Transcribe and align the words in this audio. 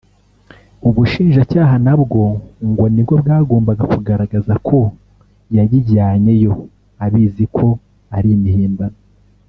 Ubushinjacyaha 0.87 1.75
nabwo 1.85 2.21
ngo 2.69 2.83
nibwo 2.93 3.13
bwagombaga 3.21 3.83
kugaragaza 3.93 4.53
ko 4.67 4.79
yayijyanyeyo 5.55 6.53
abizi 7.05 7.45
ko 7.57 7.67
ari 8.17 8.29
imihimbano 8.37 8.97